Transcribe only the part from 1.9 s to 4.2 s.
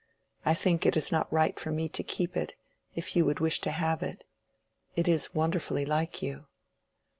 keep it, if you would wish to have